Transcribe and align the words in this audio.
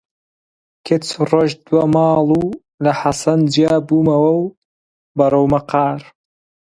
کچ 0.85 1.05
ڕۆیشت 1.29 1.59
بۆ 1.71 1.81
ماڵ 1.93 2.27
و 2.41 2.43
لە 2.83 2.91
حەسەن 3.01 3.39
جیا 3.53 3.73
بوومەوە 3.87 4.31
و 4.41 4.45
بەرەو 5.17 5.45
مەقەڕ 5.53 5.99